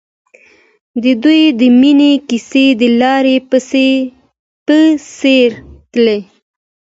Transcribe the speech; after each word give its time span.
د 1.03 1.05
دوی 1.23 1.43
د 1.59 1.61
مینې 1.79 2.13
کیسه 2.27 2.65
د 2.81 2.81
لاره 3.01 3.35
په 3.47 3.57
څېر 5.17 5.49
تلله. 5.91 6.17